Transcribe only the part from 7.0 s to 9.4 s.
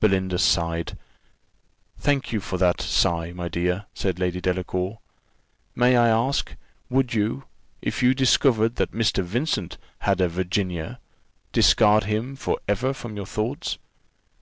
you, if you discovered that Mr.